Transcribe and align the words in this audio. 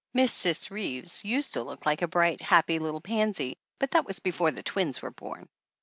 Miss 0.15 0.33
Cis 0.33 0.71
Reeves 0.71 1.23
used 1.23 1.53
to 1.53 1.61
look 1.61 1.85
like 1.85 2.01
a 2.01 2.07
bright, 2.07 2.41
happy 2.41 2.79
little 2.79 3.01
pansy, 3.01 3.59
but 3.77 3.91
that 3.91 4.07
was 4.07 4.19
before 4.19 4.49
the 4.49 4.63
twins 4.63 4.99
were 4.99 5.11
born. 5.11 5.47